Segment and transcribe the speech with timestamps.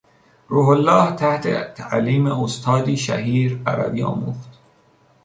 [0.49, 1.47] روح الله تحت
[1.77, 4.59] تعلیم استادی شهیر عربی آموخت.